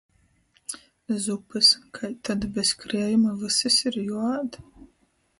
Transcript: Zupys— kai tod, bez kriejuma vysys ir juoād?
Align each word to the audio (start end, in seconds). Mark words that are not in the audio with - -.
Zupys— 1.25 1.67
kai 1.97 2.09
tod, 2.29 2.47
bez 2.55 2.71
kriejuma 2.85 3.33
vysys 3.43 3.77
ir 3.91 3.99
juoād? 4.07 4.59